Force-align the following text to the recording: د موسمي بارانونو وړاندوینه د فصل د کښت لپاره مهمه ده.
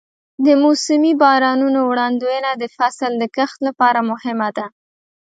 د 0.45 0.47
موسمي 0.63 1.13
بارانونو 1.21 1.79
وړاندوینه 1.91 2.51
د 2.55 2.63
فصل 2.77 3.11
د 3.19 3.23
کښت 3.35 3.57
لپاره 3.67 3.99
مهمه 4.11 4.49
ده. 4.57 4.65